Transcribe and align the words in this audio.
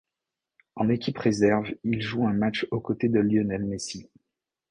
En 0.75 0.89
équipe 0.89 1.19
réserve, 1.19 1.69
il 1.83 2.01
joue 2.01 2.25
un 2.27 2.33
match 2.33 2.65
aux 2.71 2.79
côtés 2.79 3.07
de 3.07 3.19
Lionel 3.19 3.63
Messi. 3.65 4.09